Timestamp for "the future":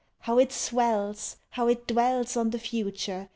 2.49-3.29